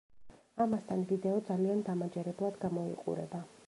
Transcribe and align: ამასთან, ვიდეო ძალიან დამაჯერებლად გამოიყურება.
ამასთან, 0.65 1.03
ვიდეო 1.13 1.43
ძალიან 1.51 1.87
დამაჯერებლად 1.91 2.63
გამოიყურება. 2.67 3.49